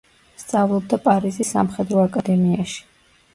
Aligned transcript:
სწავლობდა 0.43 0.97
პარიზის 1.03 1.51
სამხედრო 1.57 2.01
აკადემიაში. 2.07 2.81